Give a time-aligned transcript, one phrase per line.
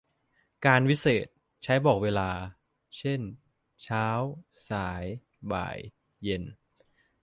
[0.65, 2.29] กาลวิเศษณ์ ใช้บอกเวลา
[2.97, 3.21] เช่น
[3.83, 4.05] เช้า
[4.69, 5.03] สาย
[5.51, 5.77] บ่าย
[6.23, 6.43] เย็น